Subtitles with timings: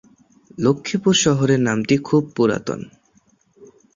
[0.57, 2.79] লক্ষীপুর শহরের নামটি খুব পুরাতন।